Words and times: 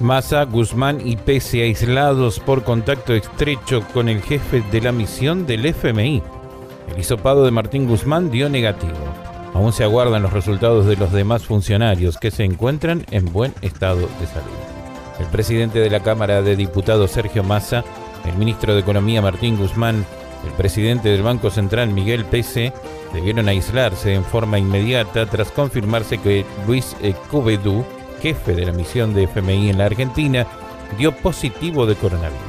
Massa, 0.00 0.44
Guzmán 0.44 1.06
y 1.06 1.16
Pese 1.16 1.62
aislados 1.62 2.40
por 2.40 2.64
contacto 2.64 3.14
estrecho 3.14 3.82
con 3.92 4.08
el 4.08 4.22
jefe 4.22 4.62
de 4.70 4.80
la 4.80 4.92
misión 4.92 5.46
del 5.46 5.66
FMI. 5.66 6.22
El 6.92 6.98
hisopado 6.98 7.44
de 7.44 7.50
Martín 7.50 7.86
Guzmán 7.86 8.30
dio 8.30 8.48
negativo. 8.48 8.96
Aún 9.54 9.72
se 9.72 9.84
aguardan 9.84 10.22
los 10.22 10.32
resultados 10.32 10.86
de 10.86 10.96
los 10.96 11.12
demás 11.12 11.44
funcionarios 11.44 12.18
que 12.18 12.30
se 12.30 12.44
encuentran 12.44 13.04
en 13.10 13.32
buen 13.32 13.54
estado 13.62 14.00
de 14.00 14.26
salud. 14.26 14.58
El 15.18 15.26
presidente 15.26 15.80
de 15.80 15.90
la 15.90 16.00
Cámara 16.00 16.42
de 16.42 16.56
Diputados 16.56 17.10
Sergio 17.10 17.42
Massa, 17.42 17.84
el 18.24 18.36
ministro 18.36 18.74
de 18.74 18.80
Economía 18.80 19.22
Martín 19.22 19.56
Guzmán, 19.56 20.04
el 20.46 20.52
presidente 20.52 21.08
del 21.08 21.22
Banco 21.22 21.50
Central 21.50 21.88
Miguel 21.88 22.24
Pese 22.24 22.72
debieron 23.12 23.48
aislarse 23.48 24.14
en 24.14 24.24
forma 24.24 24.58
inmediata 24.58 25.26
tras 25.26 25.50
confirmarse 25.50 26.18
que 26.18 26.44
Luis 26.66 26.96
Cuvedú, 27.30 27.84
jefe 28.20 28.54
de 28.54 28.66
la 28.66 28.72
misión 28.72 29.14
de 29.14 29.24
FMI 29.24 29.70
en 29.70 29.78
la 29.78 29.86
Argentina, 29.86 30.46
dio 30.98 31.12
positivo 31.12 31.86
de 31.86 31.94
coronavirus. 31.94 32.40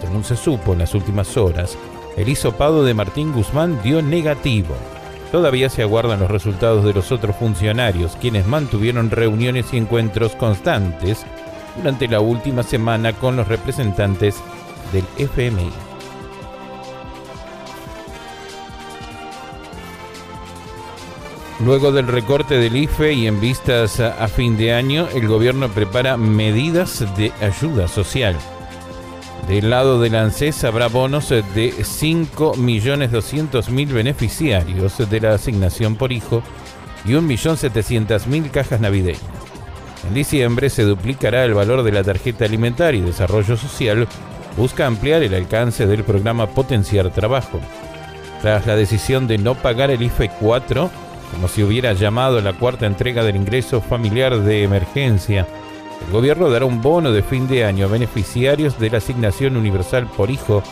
Según 0.00 0.24
se 0.24 0.36
supo 0.36 0.72
en 0.72 0.80
las 0.80 0.94
últimas 0.94 1.36
horas, 1.36 1.76
el 2.16 2.28
hisopado 2.28 2.84
de 2.84 2.94
Martín 2.94 3.32
Guzmán 3.32 3.80
dio 3.82 4.02
negativo. 4.02 4.74
Todavía 5.30 5.68
se 5.68 5.82
aguardan 5.82 6.20
los 6.20 6.30
resultados 6.30 6.84
de 6.84 6.92
los 6.92 7.12
otros 7.12 7.36
funcionarios, 7.36 8.16
quienes 8.20 8.46
mantuvieron 8.46 9.10
reuniones 9.10 9.72
y 9.72 9.76
encuentros 9.76 10.34
constantes 10.34 11.24
durante 11.76 12.08
la 12.08 12.20
última 12.20 12.62
semana 12.62 13.12
con 13.12 13.36
los 13.36 13.46
representantes 13.46 14.36
del 14.92 15.04
FMI. 15.18 15.89
Luego 21.64 21.92
del 21.92 22.06
recorte 22.06 22.56
del 22.56 22.74
IFE 22.74 23.12
y 23.12 23.26
en 23.26 23.38
vistas 23.38 24.00
a 24.00 24.26
fin 24.28 24.56
de 24.56 24.72
año, 24.72 25.06
el 25.14 25.28
gobierno 25.28 25.68
prepara 25.68 26.16
medidas 26.16 27.04
de 27.18 27.32
ayuda 27.42 27.86
social. 27.86 28.34
Del 29.46 29.68
lado 29.68 30.00
del 30.00 30.14
ANSES 30.14 30.64
habrá 30.64 30.86
bonos 30.86 31.28
de 31.28 31.44
5.200.000 31.44 33.92
beneficiarios 33.92 35.10
de 35.10 35.20
la 35.20 35.34
asignación 35.34 35.96
por 35.96 36.12
hijo 36.12 36.42
y 37.04 37.10
1.700.000 37.10 38.50
cajas 38.50 38.80
navideñas. 38.80 39.20
En 40.08 40.14
diciembre 40.14 40.70
se 40.70 40.84
duplicará 40.84 41.44
el 41.44 41.52
valor 41.52 41.82
de 41.82 41.92
la 41.92 42.02
tarjeta 42.02 42.46
alimentaria 42.46 43.00
y 43.00 43.04
desarrollo 43.04 43.58
social. 43.58 44.08
Busca 44.56 44.86
ampliar 44.86 45.22
el 45.22 45.34
alcance 45.34 45.86
del 45.86 46.04
programa 46.04 46.46
Potenciar 46.46 47.10
Trabajo. 47.10 47.60
Tras 48.40 48.66
la 48.66 48.76
decisión 48.76 49.26
de 49.26 49.36
no 49.36 49.56
pagar 49.56 49.90
el 49.90 50.00
IFE 50.00 50.30
4, 50.40 50.90
como 51.30 51.48
si 51.48 51.62
hubiera 51.62 51.92
llamado 51.92 52.40
la 52.40 52.52
cuarta 52.52 52.86
entrega 52.86 53.22
del 53.24 53.36
ingreso 53.36 53.80
familiar 53.80 54.38
de 54.40 54.62
emergencia. 54.62 55.46
El 56.06 56.12
gobierno 56.12 56.50
dará 56.50 56.64
un 56.64 56.82
bono 56.82 57.12
de 57.12 57.22
fin 57.22 57.46
de 57.46 57.64
año 57.64 57.86
a 57.86 57.88
beneficiarios 57.88 58.78
de 58.78 58.90
la 58.90 58.98
asignación 58.98 59.56
universal 59.56 60.06
por 60.16 60.30
hijo 60.30 60.62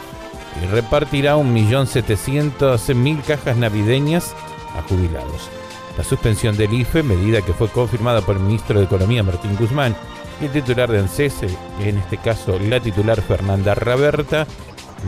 y 0.62 0.66
repartirá 0.66 1.36
1.700.000 1.36 3.22
cajas 3.22 3.56
navideñas 3.56 4.34
a 4.76 4.82
jubilados. 4.82 5.48
La 5.96 6.04
suspensión 6.04 6.56
del 6.56 6.72
IFE, 6.72 7.02
medida 7.02 7.42
que 7.42 7.52
fue 7.52 7.68
confirmada 7.68 8.20
por 8.22 8.36
el 8.36 8.42
ministro 8.42 8.78
de 8.78 8.86
Economía 8.86 9.22
Martín 9.22 9.56
Guzmán 9.56 9.96
y 10.40 10.46
el 10.46 10.52
titular 10.52 10.90
de 10.90 11.00
ANSES, 11.00 11.42
en 11.80 11.98
este 11.98 12.18
caso 12.18 12.58
la 12.58 12.80
titular 12.80 13.20
Fernanda 13.20 13.74
Raberta, 13.74 14.46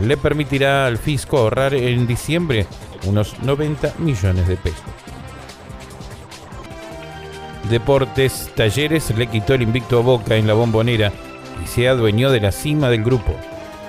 le 0.01 0.17
permitirá 0.17 0.85
al 0.85 0.97
fisco 0.97 1.37
ahorrar 1.37 1.73
en 1.73 2.07
diciembre 2.07 2.67
unos 3.05 3.39
90 3.41 3.95
millones 3.99 4.47
de 4.47 4.57
pesos. 4.57 4.83
Deportes 7.71 8.51
Talleres 8.53 9.09
le 9.17 9.27
quitó 9.27 9.53
el 9.53 9.61
invicto 9.61 9.97
a 9.97 10.01
Boca 10.01 10.35
en 10.35 10.45
la 10.45 10.53
bombonera 10.53 11.13
y 11.63 11.67
se 11.67 11.87
adueñó 11.87 12.29
de 12.29 12.41
la 12.41 12.51
cima 12.51 12.89
del 12.89 13.01
grupo. 13.01 13.33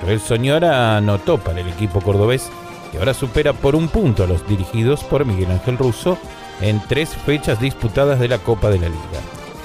Joel 0.00 0.20
Soñora 0.20 0.97
anotó 0.97 1.38
para 1.38 1.60
el 1.60 1.69
equipo 1.69 2.00
cordobés 2.00 2.48
y 2.94 2.98
ahora 2.98 3.12
supera 3.12 3.53
por 3.53 3.75
un 3.75 3.88
punto 3.88 4.22
a 4.22 4.28
los 4.28 4.47
dirigidos 4.47 5.03
por 5.03 5.25
Miguel 5.25 5.50
Ángel 5.50 5.78
Russo 5.78 6.16
en 6.60 6.81
tres 6.87 7.10
fechas 7.26 7.60
disputadas 7.60 8.20
de 8.20 8.28
la 8.28 8.38
Copa 8.38 8.70
de 8.70 8.78
la 8.78 8.88
Liga. 8.88 9.20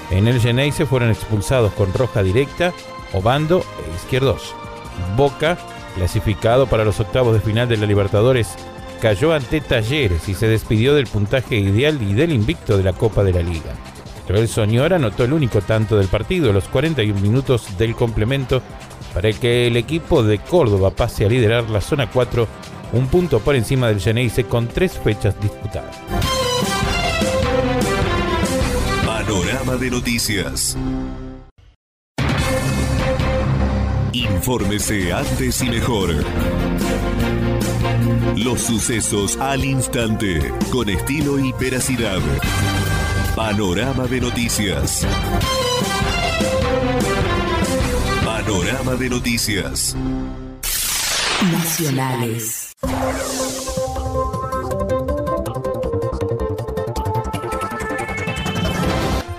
En 0.10 0.28
el 0.28 0.42
Genei 0.42 0.72
se 0.72 0.88
fueron 0.88 1.12
expulsados 1.12 1.72
con 1.74 1.94
roja 1.94 2.24
directa 2.24 2.74
Obando 3.14 3.60
e 3.60 3.96
Izquierdos. 3.96 4.56
Boca, 5.16 5.60
clasificado 5.96 6.66
para 6.66 6.86
los 6.86 7.00
octavos 7.00 7.36
de 7.36 7.40
final 7.40 7.70
de 7.70 7.78
la 7.78 7.86
Libertadores, 7.86 8.56
cayó 9.00 9.32
ante 9.32 9.62
Talleres 9.62 10.28
y 10.28 10.34
se 10.34 10.48
despidió 10.48 10.96
del 10.96 11.06
puntaje 11.06 11.58
ideal 11.58 12.02
y 12.02 12.16
del 12.16 12.32
invicto 12.32 12.78
de 12.78 12.84
la 12.84 12.94
Copa 12.94 13.24
de 13.24 13.34
la 13.34 13.42
Liga. 13.42 13.76
Joel 14.28 14.48
Soñora 14.48 14.98
anotó 14.98 15.24
el 15.24 15.34
único 15.34 15.62
tanto 15.62 15.98
del 15.98 16.08
partido, 16.08 16.52
los 16.52 16.68
41 16.68 17.20
minutos 17.22 17.78
del 17.78 17.96
complemento, 17.96 18.62
para 19.14 19.32
que 19.32 19.68
el 19.68 19.78
equipo 19.78 20.22
de 20.22 20.40
Córdoba 20.40 20.92
pase 20.92 21.26
a 21.26 21.30
liderar 21.30 21.70
la 21.70 21.82
zona 21.82 22.10
4, 22.10 22.48
un 22.94 23.08
punto 23.08 23.40
por 23.40 23.56
encima 23.56 23.88
del 23.88 24.02
Geneise 24.02 24.44
con 24.44 24.68
tres 24.68 25.00
fechas 25.00 25.40
disputadas. 25.40 25.96
Panorama 29.06 29.76
de 29.78 29.92
noticias. 29.92 30.78
Infórmese 34.12 35.14
antes 35.14 35.62
y 35.62 35.70
mejor. 35.70 36.10
Los 38.36 38.62
sucesos 38.62 39.38
al 39.38 39.66
instante, 39.66 40.54
con 40.72 40.90
estilo 40.90 41.40
y 41.40 41.54
veracidad. 41.54 42.20
Panorama 43.38 44.08
de 44.08 44.20
noticias. 44.20 45.06
Panorama 48.26 48.96
de 48.96 49.10
noticias. 49.12 49.96
Nacionales. 51.52 52.76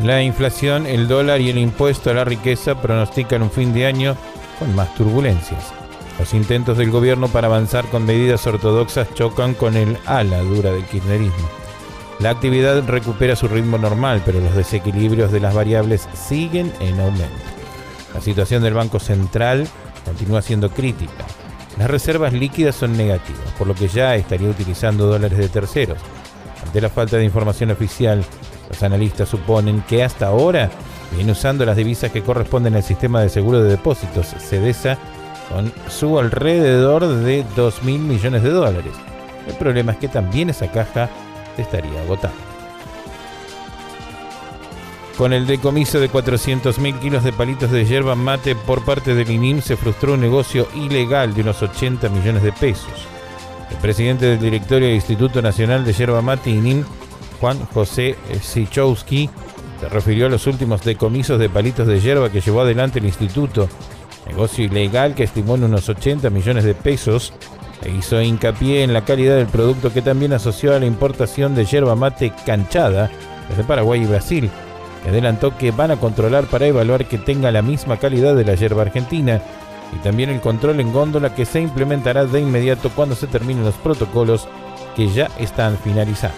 La 0.05 0.23
inflación, 0.23 0.87
el 0.87 1.09
dólar 1.09 1.41
y 1.41 1.51
el 1.51 1.59
impuesto 1.59 2.11
a 2.11 2.15
la 2.15 2.25
riqueza 2.25 2.81
pronostican 2.81 3.43
un 3.43 3.51
fin 3.51 3.75
de 3.75 3.87
año 3.87 4.17
con 4.61 4.77
más 4.77 4.95
turbulencias. 4.95 5.73
Los 6.21 6.35
intentos 6.35 6.79
del 6.79 6.93
gobierno 6.93 7.27
para 7.27 7.49
avanzar 7.49 7.85
con 7.87 8.07
medidas 8.07 8.47
ortodoxas 8.47 9.13
chocan 9.15 9.55
con 9.55 9.77
el 9.77 9.99
ala 10.07 10.39
dura 10.43 10.71
del 10.71 10.85
kirchnerismo. 10.85 11.68
La 12.21 12.31
actividad 12.31 12.83
recupera 12.85 13.37
su 13.37 13.47
ritmo 13.47 13.79
normal, 13.79 14.23
pero 14.25 14.41
los 14.41 14.57
desequilibrios 14.57 15.31
de 15.31 15.39
las 15.39 15.55
variables 15.55 16.09
siguen 16.15 16.73
en 16.81 16.99
aumento. 16.99 17.45
La 18.13 18.21
situación 18.21 18.61
del 18.63 18.75
Banco 18.75 18.99
Central 18.99 19.69
continúa 20.05 20.43
siendo 20.43 20.69
crítica. 20.71 21.25
Las 21.79 21.89
reservas 21.89 22.33
líquidas 22.33 22.75
son 22.75 22.97
negativas, 22.97 23.53
por 23.57 23.69
lo 23.69 23.75
que 23.75 23.87
ya 23.87 24.17
estaría 24.17 24.49
utilizando 24.49 25.07
dólares 25.07 25.39
de 25.39 25.49
terceros. 25.49 25.99
Ante 26.67 26.81
la 26.81 26.89
falta 26.89 27.19
de 27.19 27.25
información 27.25 27.71
oficial, 27.71 28.25
los 28.69 28.83
analistas 28.83 29.29
suponen 29.29 29.83
que 29.83 30.03
hasta 30.03 30.27
ahora 30.27 30.71
viene 31.15 31.31
usando 31.31 31.65
las 31.65 31.77
divisas 31.77 32.11
que 32.11 32.23
corresponden 32.23 32.75
al 32.75 32.83
sistema 32.83 33.21
de 33.21 33.29
seguro 33.29 33.63
de 33.63 33.71
depósitos, 33.71 34.27
CEDESA, 34.27 34.99
con 35.53 35.73
su 35.89 36.19
alrededor 36.19 37.07
de 37.07 37.45
2 37.55 37.85
mil 37.85 38.01
millones 38.01 38.43
de 38.43 38.51
dólares. 38.51 38.93
El 39.47 39.55
problema 39.55 39.93
es 39.93 39.99
que 39.99 40.09
también 40.09 40.51
esa 40.51 40.71
caja 40.73 41.09
estaría 41.59 42.01
agotada. 42.01 42.35
Con 45.19 45.33
el 45.33 45.49
decomiso 45.49 45.99
de 45.99 46.09
400.000 46.09 47.01
kilos 47.01 47.25
de 47.25 47.33
palitos 47.33 47.73
de 47.73 47.85
yerba 47.85 48.15
mate 48.15 48.55
por 48.55 48.85
parte 48.85 49.17
del 49.17 49.29
INIM 49.29 49.61
se 49.61 49.77
frustró 49.77 50.15
un 50.15 50.21
negocio 50.21 50.69
ilegal 50.77 51.35
de 51.35 51.41
unos 51.43 51.61
80 51.61 52.09
millones 52.09 52.45
de 52.45 52.53
pesos. 52.53 53.09
El 53.69 53.77
presidente 53.79 54.27
del 54.27 54.39
directorio 54.39 54.87
del 54.87 54.95
Instituto 54.95 55.43
Nacional 55.43 55.85
de 55.85 55.93
Yerba 55.93 56.23
Mate 56.23 56.51
INIM, 56.51 56.85
Juan 57.41 57.59
José 57.75 58.17
Sichowski, 58.41 59.29
se 59.81 59.89
refirió 59.89 60.27
a 60.27 60.31
los 60.31 60.47
últimos 60.47 60.83
decomisos 60.83 61.39
de 61.39 61.51
palitos 61.51 61.87
de 61.87 62.01
yerba 62.01 62.31
que 62.31 62.41
llevó 62.41 62.63
adelante 62.63 62.99
el 62.99 63.05
instituto, 63.05 63.69
negocio 64.27 64.65
ilegal 64.65 65.15
que 65.15 65.25
estimó 65.25 65.57
en 65.57 65.65
unos 65.65 65.89
80 65.89 66.31
millones 66.31 66.65
de 66.65 66.75
pesos 66.75 67.33
hizo 67.87 68.21
hincapié 68.21 68.83
en 68.83 68.93
la 68.93 69.05
calidad 69.05 69.37
del 69.37 69.47
producto 69.47 69.93
que 69.93 70.03
también 70.03 70.33
asoció 70.33 70.75
a 70.75 70.79
la 70.79 70.87
importación 70.87 71.55
de 71.55 71.65
yerba 71.65 71.95
mate 71.95 72.33
canchada 72.45 73.11
desde 73.49 73.65
Paraguay 73.65 74.03
y 74.03 74.07
Brasil, 74.07 74.51
adelantó 75.07 75.57
que 75.57 75.71
van 75.71 75.91
a 75.91 75.97
controlar 75.97 76.45
para 76.45 76.67
evaluar 76.67 77.07
que 77.07 77.19
tenga 77.19 77.51
la 77.51 77.63
misma 77.63 77.99
calidad 77.99 78.35
de 78.35 78.45
la 78.45 78.55
yerba 78.55 78.83
argentina 78.83 79.41
y 79.95 79.99
también 79.99 80.31
el 80.31 80.41
control 80.41 80.81
en 80.81 80.93
góndola 80.93 81.35
que 81.35 81.47
se 81.47 81.61
implementará 81.61 82.27
de 82.27 82.41
inmediato 82.41 82.91
cuando 82.91 83.15
se 83.15 83.27
terminen 83.27 83.65
los 83.65 83.75
protocolos 83.77 84.49
que 84.97 85.09
ya 85.09 85.31
están 85.39 85.79
finalizados. 85.79 86.37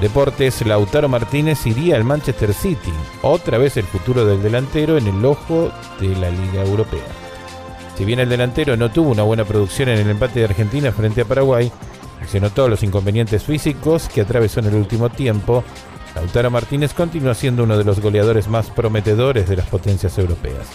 Deportes, 0.00 0.66
Lautaro 0.66 1.08
Martínez 1.08 1.64
iría 1.66 1.96
al 1.96 2.04
Manchester 2.04 2.52
City, 2.52 2.92
otra 3.22 3.58
vez 3.58 3.76
el 3.76 3.84
futuro 3.84 4.24
del 4.24 4.42
delantero 4.42 4.98
en 4.98 5.06
el 5.06 5.24
ojo 5.24 5.70
de 6.00 6.08
la 6.16 6.28
Liga 6.30 6.64
Europea. 6.64 7.21
Si 7.96 8.04
bien 8.04 8.20
el 8.20 8.28
delantero 8.28 8.76
no 8.76 8.90
tuvo 8.90 9.10
una 9.10 9.22
buena 9.22 9.44
producción 9.44 9.88
en 9.88 9.98
el 9.98 10.10
empate 10.10 10.40
de 10.40 10.46
Argentina 10.46 10.92
frente 10.92 11.20
a 11.20 11.24
Paraguay, 11.24 11.70
se 12.26 12.40
notó 12.40 12.68
los 12.68 12.82
inconvenientes 12.82 13.42
físicos 13.42 14.08
que 14.08 14.20
atravesó 14.20 14.60
en 14.60 14.66
el 14.66 14.74
último 14.74 15.10
tiempo, 15.10 15.64
Lautaro 16.14 16.50
Martínez 16.50 16.92
continúa 16.94 17.34
siendo 17.34 17.64
uno 17.64 17.78
de 17.78 17.84
los 17.84 18.00
goleadores 18.00 18.48
más 18.48 18.70
prometedores 18.70 19.48
de 19.48 19.56
las 19.56 19.66
potencias 19.66 20.18
europeas. 20.18 20.66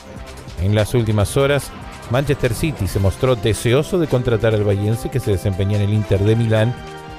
En 0.62 0.74
las 0.74 0.94
últimas 0.94 1.38
horas, 1.38 1.72
Manchester 2.10 2.54
City 2.54 2.88
se 2.88 3.00
mostró 3.00 3.36
deseoso 3.36 4.00
de 4.00 4.08
contratar 4.08 4.54
al 4.54 4.64
Bayense 4.64 5.10
que 5.10 5.20
se 5.20 5.32
desempeña 5.32 5.78
en 5.78 5.84
el 5.84 5.94
Inter 5.94 6.20
de 6.20 6.36
Milán 6.36 6.74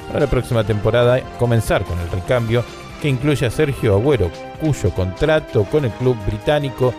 para 0.08 0.20
la 0.20 0.26
próxima 0.26 0.64
temporada 0.64 1.20
comenzar 1.38 1.84
con 1.84 1.98
el 2.00 2.10
recambio 2.10 2.64
que 3.00 3.08
incluye 3.08 3.46
a 3.46 3.50
Sergio 3.50 3.94
Agüero, 3.94 4.30
cuyo 4.60 4.90
contrato 4.90 5.64
con 5.64 5.84
el 5.84 5.92
club 5.92 6.16
británico 6.26 6.92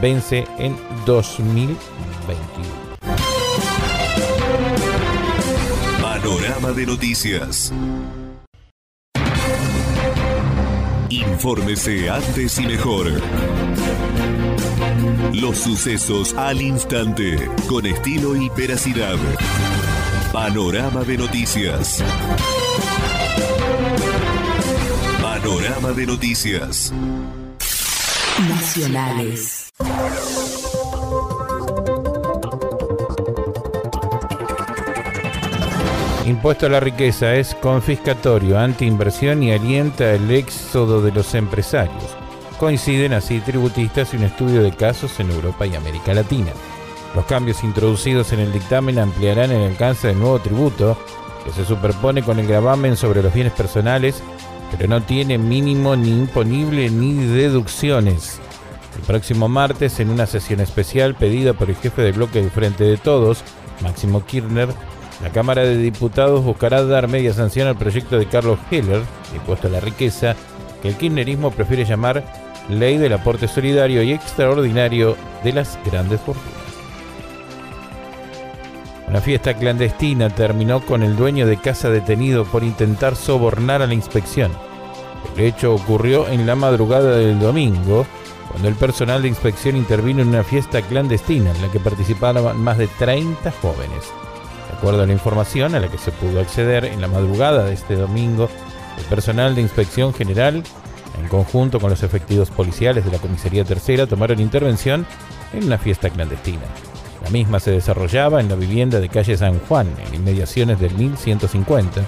vence 0.00 0.46
en 0.58 0.76
2021. 1.06 1.78
Panorama 6.00 6.72
de 6.72 6.86
noticias. 6.86 7.72
Infórmese 11.10 12.10
antes 12.10 12.58
y 12.58 12.66
mejor. 12.66 13.06
Los 15.32 15.58
sucesos 15.58 16.34
al 16.34 16.60
instante, 16.60 17.48
con 17.68 17.86
estilo 17.86 18.36
y 18.36 18.48
veracidad. 18.50 19.16
Panorama 20.32 21.02
de 21.04 21.18
noticias. 21.18 22.02
Panorama 25.22 25.92
de 25.92 26.06
noticias. 26.06 26.92
Nacionales. 28.48 29.57
Impuesto 36.28 36.66
a 36.66 36.68
la 36.68 36.80
riqueza 36.80 37.36
es 37.36 37.54
confiscatorio, 37.54 38.58
antiinversión 38.58 39.42
y 39.42 39.52
alienta 39.52 40.12
el 40.12 40.30
éxodo 40.30 41.00
de 41.00 41.10
los 41.10 41.34
empresarios. 41.34 42.16
Coinciden 42.58 43.14
así 43.14 43.40
tributistas 43.40 44.12
y 44.12 44.18
un 44.18 44.24
estudio 44.24 44.62
de 44.62 44.72
casos 44.72 45.18
en 45.20 45.30
Europa 45.30 45.66
y 45.66 45.74
América 45.74 46.12
Latina. 46.12 46.52
Los 47.14 47.24
cambios 47.24 47.64
introducidos 47.64 48.32
en 48.34 48.40
el 48.40 48.52
dictamen 48.52 48.98
ampliarán 48.98 49.52
el 49.52 49.70
alcance 49.70 50.08
del 50.08 50.18
nuevo 50.18 50.38
tributo, 50.38 50.98
que 51.46 51.50
se 51.52 51.64
superpone 51.64 52.22
con 52.22 52.38
el 52.38 52.46
gravamen 52.46 52.94
sobre 52.96 53.22
los 53.22 53.32
bienes 53.32 53.54
personales, 53.54 54.22
pero 54.70 54.86
no 54.86 55.02
tiene 55.02 55.38
mínimo 55.38 55.96
ni 55.96 56.10
imponible 56.10 56.90
ni 56.90 57.14
deducciones. 57.14 58.38
El 58.96 59.02
próximo 59.02 59.48
martes, 59.48 60.00
en 60.00 60.10
una 60.10 60.26
sesión 60.26 60.60
especial 60.60 61.14
pedida 61.14 61.52
por 61.52 61.70
el 61.70 61.76
jefe 61.76 62.02
del 62.02 62.14
bloque 62.14 62.40
del 62.40 62.50
Frente 62.50 62.84
de 62.84 62.96
Todos, 62.96 63.42
Máximo 63.82 64.24
Kirchner, 64.24 64.68
la 65.22 65.30
Cámara 65.30 65.62
de 65.62 65.76
Diputados 65.76 66.44
buscará 66.44 66.84
dar 66.84 67.08
media 67.08 67.32
sanción 67.32 67.66
al 67.66 67.76
proyecto 67.76 68.18
de 68.18 68.26
Carlos 68.26 68.58
Heller, 68.70 69.02
impuesto 69.34 69.66
a 69.66 69.70
la 69.70 69.80
riqueza, 69.80 70.36
que 70.80 70.88
el 70.88 70.96
kirchnerismo 70.96 71.50
prefiere 71.50 71.84
llamar 71.84 72.24
Ley 72.68 72.98
del 72.98 73.14
Aporte 73.14 73.48
Solidario 73.48 74.02
y 74.02 74.12
Extraordinario 74.12 75.16
de 75.42 75.52
las 75.52 75.78
Grandes 75.84 76.20
Fortunas. 76.20 76.68
Una 79.08 79.20
fiesta 79.20 79.54
clandestina 79.54 80.28
terminó 80.28 80.84
con 80.84 81.02
el 81.02 81.16
dueño 81.16 81.46
de 81.46 81.56
casa 81.56 81.88
detenido 81.88 82.44
por 82.44 82.62
intentar 82.62 83.16
sobornar 83.16 83.80
a 83.80 83.86
la 83.86 83.94
inspección. 83.94 84.52
El 85.34 85.44
hecho 85.44 85.74
ocurrió 85.74 86.28
en 86.28 86.46
la 86.46 86.54
madrugada 86.54 87.16
del 87.16 87.40
domingo, 87.40 88.06
cuando 88.50 88.68
el 88.68 88.74
personal 88.74 89.22
de 89.22 89.28
inspección 89.28 89.76
intervino 89.76 90.22
en 90.22 90.28
una 90.28 90.42
fiesta 90.42 90.82
clandestina 90.82 91.50
en 91.50 91.62
la 91.62 91.70
que 91.70 91.80
participaban 91.80 92.60
más 92.62 92.78
de 92.78 92.88
30 92.88 93.50
jóvenes. 93.62 94.04
De 94.70 94.76
acuerdo 94.76 95.02
a 95.02 95.06
la 95.06 95.12
información 95.12 95.74
a 95.74 95.80
la 95.80 95.88
que 95.88 95.98
se 95.98 96.12
pudo 96.12 96.40
acceder 96.40 96.84
en 96.84 97.00
la 97.00 97.08
madrugada 97.08 97.64
de 97.64 97.74
este 97.74 97.96
domingo, 97.96 98.48
el 98.98 99.04
personal 99.04 99.54
de 99.54 99.62
inspección 99.62 100.12
general, 100.12 100.62
en 101.18 101.28
conjunto 101.28 101.80
con 101.80 101.90
los 101.90 102.02
efectivos 102.02 102.50
policiales 102.50 103.04
de 103.04 103.12
la 103.12 103.18
Comisaría 103.18 103.64
Tercera, 103.64 104.06
tomaron 104.06 104.40
intervención 104.40 105.06
en 105.52 105.64
una 105.64 105.78
fiesta 105.78 106.10
clandestina. 106.10 106.62
La 107.22 107.30
misma 107.30 107.60
se 107.60 107.72
desarrollaba 107.72 108.40
en 108.40 108.48
la 108.48 108.54
vivienda 108.54 109.00
de 109.00 109.08
calle 109.08 109.36
San 109.36 109.58
Juan, 109.60 109.88
en 110.06 110.14
inmediaciones 110.14 110.78
del 110.78 110.94
1150, 110.94 112.02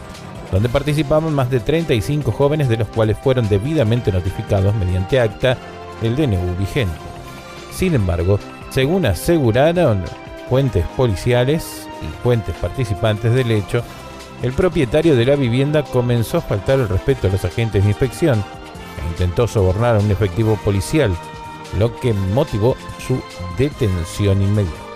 donde 0.53 0.69
participaban 0.69 1.33
más 1.33 1.51
de 1.51 1.61
35 1.61 2.33
jóvenes 2.33 2.69
de 2.69 2.77
los 2.77 2.89
cuales 2.89 3.17
fueron 3.19 3.49
debidamente 3.49 4.13
notificados 4.13 4.75
mediante 4.75 5.21
acta 5.21 5.57
el 6.03 6.17
DNU 6.17 6.57
vigente. 6.59 6.95
Sin 7.73 7.95
embargo, 7.95 8.39
según 8.71 9.07
aseguraron 9.07 10.05
fuentes 10.49 10.87
policiales 10.97 11.89
y 12.03 12.23
fuentes 12.23 12.55
participantes 12.57 13.35
del 13.35 13.51
hecho, 13.51 13.83
el 14.43 14.53
propietario 14.53 15.17
de 15.17 15.27
la 15.27 15.37
vivienda 15.37 15.83
comenzó 15.83 16.39
a 16.39 16.43
faltar 16.43 16.79
el 16.79 16.89
respeto 16.89 17.29
a 17.29 17.31
los 17.31 17.45
agentes 17.45 17.83
de 17.83 17.91
inspección 17.91 18.39
e 18.39 19.09
intentó 19.09 19.47
sobornar 19.47 19.97
a 19.97 20.01
un 20.01 20.11
efectivo 20.11 20.57
policial, 20.65 21.15
lo 21.79 21.95
que 22.01 22.13
motivó 22.13 22.77
su 23.07 23.21
detención 23.59 24.43
inmediata. 24.43 24.91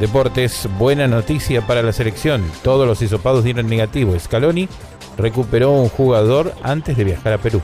Deportes, 0.00 0.68
buena 0.78 1.08
noticia 1.08 1.66
para 1.66 1.82
la 1.82 1.92
selección. 1.92 2.44
Todos 2.62 2.86
los 2.86 3.02
hisopados 3.02 3.42
dieron 3.42 3.66
negativo. 3.66 4.16
Scaloni 4.16 4.68
recuperó 5.18 5.72
un 5.72 5.88
jugador 5.88 6.54
antes 6.62 6.96
de 6.96 7.04
viajar 7.04 7.34
a 7.34 7.38
Perú. 7.38 7.60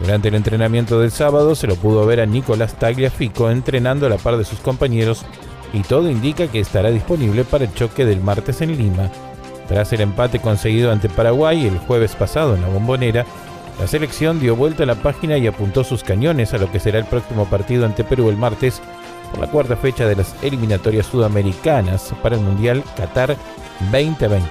Durante 0.00 0.28
el 0.28 0.34
entrenamiento 0.34 0.98
del 1.00 1.10
sábado 1.10 1.54
se 1.54 1.66
lo 1.66 1.76
pudo 1.76 2.04
ver 2.04 2.20
a 2.20 2.26
Nicolás 2.26 2.74
Tagliafico 2.78 3.50
entrenando 3.50 4.06
a 4.06 4.08
la 4.10 4.16
par 4.16 4.36
de 4.36 4.44
sus 4.44 4.58
compañeros 4.58 5.24
y 5.72 5.82
todo 5.82 6.10
indica 6.10 6.48
que 6.48 6.60
estará 6.60 6.90
disponible 6.90 7.44
para 7.44 7.64
el 7.64 7.74
choque 7.74 8.04
del 8.04 8.20
martes 8.20 8.60
en 8.60 8.76
Lima. 8.76 9.10
Tras 9.68 9.92
el 9.92 10.00
empate 10.00 10.40
conseguido 10.40 10.90
ante 10.90 11.08
Paraguay 11.08 11.66
el 11.66 11.78
jueves 11.78 12.16
pasado 12.16 12.56
en 12.56 12.62
la 12.62 12.68
bombonera, 12.68 13.24
la 13.78 13.86
selección 13.86 14.40
dio 14.40 14.56
vuelta 14.56 14.82
a 14.82 14.86
la 14.86 14.96
página 14.96 15.38
y 15.38 15.46
apuntó 15.46 15.84
sus 15.84 16.02
cañones 16.02 16.52
a 16.52 16.58
lo 16.58 16.70
que 16.72 16.80
será 16.80 16.98
el 16.98 17.04
próximo 17.04 17.46
partido 17.46 17.86
ante 17.86 18.02
Perú 18.04 18.28
el 18.30 18.36
martes 18.36 18.82
por 19.30 19.40
la 19.40 19.46
cuarta 19.50 19.76
fecha 19.76 20.06
de 20.06 20.16
las 20.16 20.34
eliminatorias 20.42 21.06
sudamericanas 21.06 22.12
para 22.22 22.36
el 22.36 22.42
Mundial 22.42 22.82
Qatar 22.96 23.36
2022. 23.92 24.42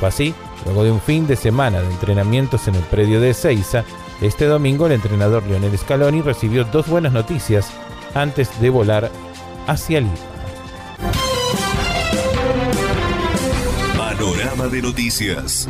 Fue 0.00 0.08
así, 0.08 0.34
luego 0.64 0.84
de 0.84 0.90
un 0.90 1.00
fin 1.00 1.26
de 1.26 1.36
semana 1.36 1.80
de 1.80 1.88
entrenamientos 1.88 2.68
en 2.68 2.74
el 2.74 2.82
predio 2.82 3.20
de 3.20 3.30
Ezeiza, 3.30 3.84
este 4.20 4.46
domingo 4.46 4.86
el 4.86 4.92
entrenador 4.92 5.42
Lionel 5.44 5.76
Scaloni 5.76 6.22
recibió 6.22 6.64
dos 6.64 6.86
buenas 6.86 7.12
noticias 7.12 7.70
antes 8.14 8.60
de 8.60 8.70
volar 8.70 9.10
hacia 9.66 10.00
Lima. 10.00 10.12
Panorama 13.96 14.68
de 14.68 14.82
noticias. 14.82 15.68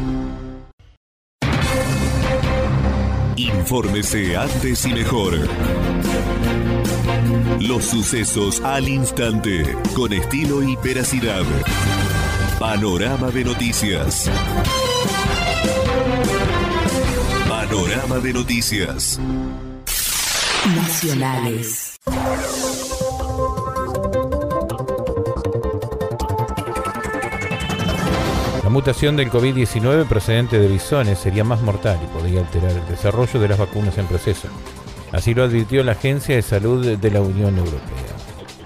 Infórmese 3.37 4.37
antes 4.37 4.85
y 4.85 4.93
mejor. 4.93 5.35
Los 7.61 7.85
sucesos 7.85 8.61
al 8.61 8.89
instante, 8.89 9.77
con 9.95 10.13
estilo 10.13 10.63
y 10.63 10.77
veracidad. 10.77 11.45
Panorama 12.63 13.29
de 13.33 13.45
noticias. 13.45 14.31
Panorama 17.49 18.19
de 18.21 18.33
noticias. 18.33 19.19
Nacionales. 20.73 21.99
La 28.63 28.71
mutación 28.71 29.17
del 29.17 29.29
COVID-19 29.29 30.07
procedente 30.07 30.61
de 30.61 30.69
bisones 30.69 31.19
sería 31.19 31.43
más 31.43 31.61
mortal 31.63 31.99
y 32.01 32.07
podría 32.17 32.43
alterar 32.43 32.71
el 32.71 32.87
desarrollo 32.87 33.41
de 33.41 33.49
las 33.49 33.59
vacunas 33.59 33.99
en 33.99 34.07
proceso. 34.07 34.47
Así 35.11 35.35
lo 35.35 35.43
advirtió 35.43 35.83
la 35.83 35.93
Agencia 35.93 36.37
de 36.37 36.43
Salud 36.43 36.97
de 36.97 37.11
la 37.11 37.23
Unión 37.23 37.59
Europea. 37.59 38.22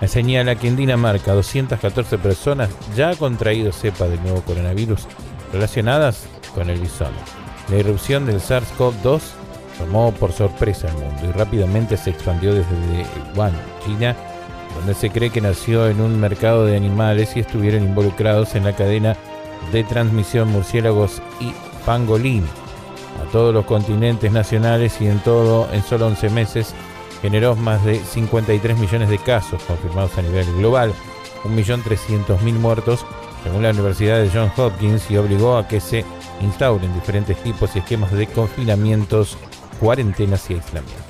Señala 0.06 0.54
que 0.54 0.68
en 0.68 0.76
Dinamarca 0.76 1.32
214 1.32 2.18
personas 2.18 2.70
ya 2.94 3.10
han 3.10 3.16
contraído 3.16 3.72
cepa 3.72 4.06
del 4.06 4.22
nuevo 4.22 4.40
coronavirus 4.42 5.06
relacionadas 5.52 6.26
con 6.54 6.70
el 6.70 6.78
bisón. 6.80 7.12
La 7.68 7.76
irrupción 7.76 8.24
del 8.26 8.40
SARS-CoV-2 8.40 9.20
tomó 9.78 10.12
por 10.12 10.32
sorpresa 10.32 10.88
al 10.88 10.94
mundo 10.94 11.28
y 11.28 11.32
rápidamente 11.32 11.96
se 11.96 12.10
expandió 12.10 12.54
desde 12.54 13.06
Wuhan, 13.34 13.52
China, 13.84 14.14
donde 14.76 14.94
se 14.94 15.10
cree 15.10 15.30
que 15.30 15.40
nació 15.40 15.88
en 15.88 16.00
un 16.00 16.20
mercado 16.20 16.66
de 16.66 16.76
animales 16.76 17.36
y 17.36 17.40
estuvieron 17.40 17.82
involucrados 17.82 18.54
en 18.54 18.64
la 18.64 18.74
cadena 18.74 19.16
de 19.72 19.82
transmisión 19.84 20.52
murciélagos 20.52 21.20
y 21.40 21.52
pangolín 21.84 22.44
a 23.22 23.30
todos 23.32 23.52
los 23.52 23.64
continentes 23.64 24.30
nacionales 24.30 25.00
y 25.00 25.08
en 25.08 25.18
todo 25.20 25.68
en 25.72 25.82
solo 25.82 26.06
11 26.06 26.30
meses 26.30 26.74
generó 27.22 27.56
más 27.56 27.84
de 27.84 27.98
53 27.98 28.78
millones 28.78 29.08
de 29.08 29.18
casos 29.18 29.62
confirmados 29.62 30.16
a 30.18 30.22
nivel 30.22 30.46
global, 30.56 30.92
1.300.000 31.44 32.52
muertos, 32.54 33.06
según 33.42 33.62
la 33.62 33.70
Universidad 33.70 34.20
de 34.20 34.30
Johns 34.30 34.58
Hopkins, 34.58 35.10
y 35.10 35.16
obligó 35.16 35.56
a 35.56 35.68
que 35.68 35.80
se 35.80 36.04
instauren 36.40 36.92
diferentes 36.94 37.36
tipos 37.42 37.74
y 37.74 37.78
esquemas 37.78 38.12
de 38.12 38.26
confinamientos, 38.26 39.38
cuarentenas 39.80 40.50
y 40.50 40.54
aislamiento. 40.54 41.06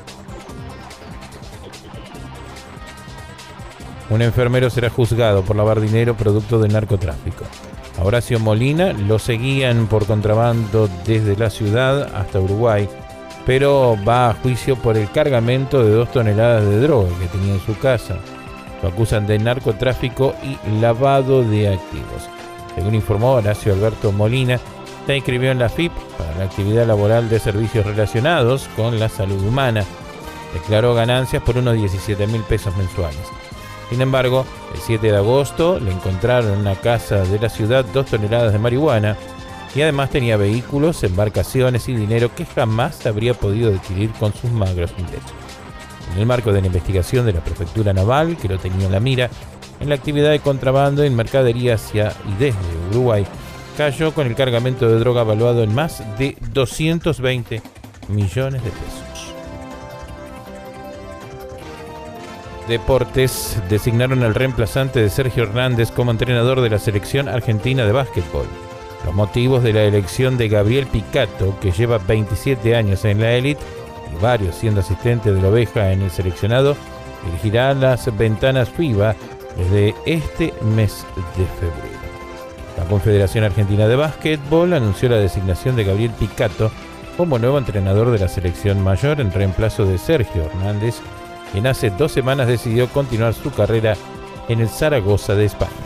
Un 4.09 4.23
enfermero 4.23 4.71
será 4.71 4.89
juzgado 4.89 5.43
por 5.43 5.57
lavar 5.57 5.81
dinero 5.81 6.17
producto 6.17 6.61
del 6.61 6.73
narcotráfico. 6.73 7.45
A 7.99 8.05
Horacio 8.05 8.39
Molina 8.39 8.93
lo 8.93 9.19
seguían 9.19 9.89
por 9.89 10.07
contrabando 10.07 10.89
desde 11.07 11.37
la 11.37 11.51
ciudad 11.51 12.15
hasta 12.15 12.39
Uruguay, 12.39 12.89
pero 13.47 13.97
va 14.07 14.31
a 14.31 14.35
juicio 14.35 14.75
por 14.77 14.99
el 14.99 15.09
cargamento 15.11 15.83
de 15.83 15.93
dos 15.93 16.11
toneladas 16.11 16.65
de 16.65 16.81
droga 16.81 17.09
que 17.21 17.29
tenía 17.29 17.55
en 17.55 17.61
su 17.61 17.79
casa. 17.79 18.19
Lo 18.83 18.89
acusan 18.89 19.27
de 19.27 19.39
narcotráfico 19.39 20.35
y 20.43 20.81
lavado 20.81 21.43
de 21.43 21.69
activos. 21.69 22.29
Según 22.75 22.97
informó 22.97 23.35
Horacio 23.35 23.73
Alberto 23.73 24.11
Molina, 24.11 24.59
se 25.07 25.17
inscribió 25.17 25.53
en 25.53 25.61
la 25.61 25.69
FIP 25.69 25.93
para 26.19 26.35
la 26.35 26.45
actividad 26.45 26.87
laboral 26.87 27.29
de 27.29 27.39
servicios 27.39 27.87
relacionados 27.87 28.69
con 28.75 28.99
la 28.99 29.09
salud 29.09 29.41
humana. 29.47 29.85
Declaró 30.53 30.95
ganancias 30.95 31.43
por 31.43 31.57
unos 31.57 31.77
17 31.77 32.27
mil 32.27 32.43
pesos 32.43 32.77
mensuales. 32.77 33.23
Sin 33.89 34.01
embargo, 34.01 34.45
el 34.75 34.81
7 34.81 35.07
de 35.07 35.17
agosto 35.17 35.79
le 35.79 35.93
encontraron 35.93 36.53
en 36.53 36.59
una 36.59 36.75
casa 36.75 37.19
de 37.19 37.39
la 37.39 37.49
ciudad 37.49 37.85
dos 37.95 38.07
toneladas 38.07 38.53
de 38.53 38.59
marihuana 38.59 39.17
y 39.77 39.83
además 39.83 40.09
tenía 40.09 40.39
vehículos, 40.39 41.05
embarcaciones 41.05 41.87
y 41.91 41.95
dinero 41.95 42.35
que 42.35 42.47
jamás 42.47 43.05
habría 43.05 43.35
podido 43.35 43.71
adquirir 43.71 44.11
con 44.13 44.33
sus 44.33 44.51
magros 44.51 44.91
ingresos. 44.97 45.33
En 46.15 46.21
el 46.21 46.27
marco 46.27 46.51
de 46.51 46.63
la 46.63 46.69
investigación 46.69 47.27
de 47.27 47.35
la 47.35 47.45
Prefectura 47.45 47.93
Naval, 47.93 48.39
que 48.39 48.49
lo 48.49 48.59
tenía 48.59 48.87
en 48.87 48.93
la 48.93 49.01
mira, 49.01 49.29
en 49.79 49.91
la 49.91 49.97
actividad 49.97 50.31
de 50.31 50.41
contrabando 50.41 51.05
en 51.05 51.15
mercadería 51.15 51.75
hacia 51.75 52.15
y 52.27 52.33
desde 52.39 52.59
Uruguay, 52.91 53.27
cayó 53.77 54.15
con 54.15 54.27
el 54.27 54.35
cargamento 54.35 54.89
de 54.89 54.99
droga 54.99 55.25
valuado 55.25 55.63
en 55.63 55.75
más 55.75 56.03
de 56.17 56.39
220 56.53 57.61
millones 58.09 58.65
de 58.65 58.71
pesos. 58.71 59.35
Deportes 62.67 63.61
designaron 63.69 64.23
al 64.23 64.35
reemplazante 64.35 65.01
de 65.01 65.11
Sergio 65.11 65.43
Hernández 65.43 65.91
como 65.91 66.13
entrenador 66.13 66.63
de 66.63 66.71
la 66.71 66.79
selección 66.79 67.29
argentina 67.29 67.85
de 67.85 67.93
básquetbol. 67.93 68.47
Los 69.07 69.15
motivos 69.15 69.63
de 69.63 69.73
la 69.73 69.85
elección 69.85 70.37
de 70.37 70.49
Gabriel 70.49 70.89
Picato, 70.89 71.59
que 71.61 71.71
lleva 71.71 71.99
27 71.99 72.75
años 72.75 73.05
en 73.05 73.21
la 73.21 73.33
élite 73.33 73.63
y 74.13 74.21
varios 74.21 74.57
siendo 74.57 74.81
asistente 74.81 75.33
de 75.33 75.41
la 75.41 75.49
oveja 75.49 75.93
en 75.93 76.03
el 76.03 76.11
seleccionado, 76.11 76.77
dirigirá 77.25 77.73
las 77.73 78.15
ventanas 78.17 78.69
FIBA 78.69 79.15
desde 79.57 79.95
este 80.05 80.53
mes 80.75 81.07
de 81.37 81.45
febrero. 81.47 81.97
La 82.77 82.85
Confederación 82.85 83.45
Argentina 83.45 83.87
de 83.87 83.97
Básquetbol 83.97 84.73
anunció 84.73 85.09
la 85.09 85.17
designación 85.17 85.77
de 85.77 85.85
Gabriel 85.85 86.11
Picato 86.19 86.73
como 87.17 87.39
nuevo 87.39 87.59
entrenador 87.59 88.11
de 88.11 88.19
la 88.19 88.29
selección 88.29 88.83
mayor 88.83 89.21
en 89.21 89.33
reemplazo 89.33 89.87
de 89.87 89.99
Sergio 89.99 90.45
Hernández, 90.45 90.97
quien 91.53 91.69
hace 91.69 91.91
dos 91.91 92.11
semanas 92.11 92.49
decidió 92.49 92.89
continuar 92.89 93.35
su 93.35 93.53
carrera 93.53 93.97
en 94.49 94.61
el 94.61 94.69
Zaragoza 94.69 95.35
de 95.37 95.47
España. 95.47 95.86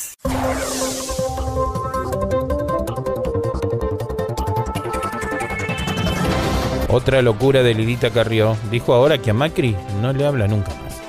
Otra 6.91 7.21
locura 7.21 7.63
de 7.63 7.73
Lilita 7.73 8.09
Carrió 8.09 8.57
dijo 8.69 8.93
ahora 8.93 9.17
que 9.17 9.31
a 9.31 9.33
Macri 9.33 9.75
no 10.01 10.11
le 10.13 10.25
habla 10.25 10.47
nunca 10.47 10.71
más. 10.83 11.01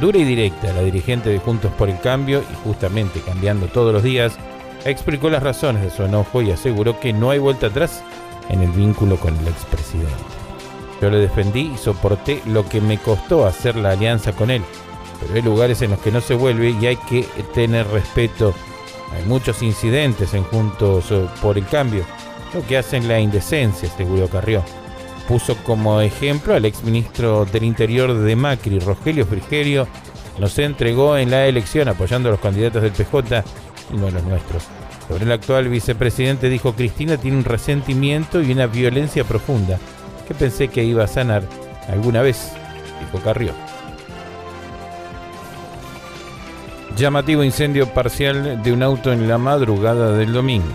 Dura 0.00 0.18
y 0.18 0.24
directa, 0.24 0.72
la 0.72 0.82
dirigente 0.82 1.30
de 1.30 1.38
Juntos 1.38 1.70
por 1.78 1.88
el 1.88 2.00
Cambio, 2.00 2.42
y 2.50 2.54
justamente 2.64 3.20
cambiando 3.20 3.66
todos 3.66 3.92
los 3.92 4.02
días, 4.02 4.36
explicó 4.84 5.30
las 5.30 5.42
razones 5.42 5.82
de 5.82 5.90
su 5.90 6.02
enojo 6.02 6.42
y 6.42 6.50
aseguró 6.50 6.98
que 6.98 7.12
no 7.12 7.30
hay 7.30 7.38
vuelta 7.38 7.68
atrás 7.68 8.02
en 8.48 8.62
el 8.62 8.70
vínculo 8.70 9.16
con 9.16 9.36
el 9.36 9.48
expresidente. 9.48 10.10
Yo 11.00 11.10
le 11.10 11.18
defendí 11.18 11.72
y 11.74 11.78
soporté 11.78 12.42
lo 12.46 12.68
que 12.68 12.80
me 12.80 12.98
costó 12.98 13.46
hacer 13.46 13.76
la 13.76 13.90
alianza 13.90 14.32
con 14.32 14.50
él 14.50 14.62
pero 15.22 15.34
hay 15.34 15.42
lugares 15.42 15.82
en 15.82 15.90
los 15.90 16.00
que 16.00 16.10
no 16.10 16.20
se 16.20 16.34
vuelve 16.34 16.70
y 16.70 16.86
hay 16.86 16.96
que 16.96 17.22
tener 17.54 17.86
respeto. 17.88 18.54
Hay 19.14 19.24
muchos 19.24 19.62
incidentes 19.62 20.34
en 20.34 20.42
Juntos 20.44 21.10
eh, 21.10 21.26
por 21.40 21.58
el 21.58 21.66
Cambio, 21.66 22.04
lo 22.52 22.66
que 22.66 22.78
hacen 22.78 23.06
la 23.08 23.20
indecencia, 23.20 23.88
seguro 23.90 24.28
Carrió. 24.28 24.62
Puso 25.28 25.56
como 25.64 26.00
ejemplo 26.00 26.54
al 26.54 26.64
exministro 26.64 27.44
del 27.44 27.64
Interior 27.64 28.14
de 28.14 28.36
Macri, 28.36 28.78
Rogelio 28.80 29.24
Frigerio, 29.24 29.86
nos 30.38 30.58
entregó 30.58 31.16
en 31.16 31.30
la 31.30 31.46
elección 31.46 31.88
apoyando 31.88 32.28
a 32.28 32.32
los 32.32 32.40
candidatos 32.40 32.82
del 32.82 32.92
PJ 32.92 33.44
y 33.92 33.96
no 33.96 34.08
a 34.08 34.10
los 34.10 34.24
nuestros. 34.24 34.64
Sobre 35.08 35.24
el 35.24 35.32
actual 35.32 35.68
vicepresidente 35.68 36.48
dijo 36.48 36.74
Cristina 36.74 37.16
tiene 37.16 37.36
un 37.36 37.44
resentimiento 37.44 38.40
y 38.40 38.52
una 38.52 38.66
violencia 38.66 39.24
profunda 39.24 39.78
que 40.26 40.34
pensé 40.34 40.68
que 40.68 40.84
iba 40.84 41.04
a 41.04 41.08
sanar 41.08 41.42
alguna 41.88 42.22
vez, 42.22 42.52
dijo 43.00 43.22
Carrió. 43.22 43.52
Llamativo 46.96 47.42
incendio 47.42 47.88
parcial 47.88 48.62
de 48.62 48.72
un 48.72 48.82
auto 48.82 49.12
en 49.12 49.28
la 49.28 49.38
madrugada 49.38 50.12
del 50.12 50.32
domingo. 50.32 50.72